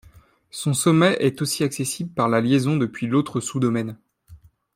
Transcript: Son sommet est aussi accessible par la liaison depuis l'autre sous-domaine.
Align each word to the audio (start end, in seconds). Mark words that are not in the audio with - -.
Son 0.49 0.73
sommet 0.73 1.15
est 1.19 1.43
aussi 1.43 1.63
accessible 1.63 2.09
par 2.11 2.27
la 2.27 2.41
liaison 2.41 2.75
depuis 2.75 3.05
l'autre 3.05 3.39
sous-domaine. 3.39 3.99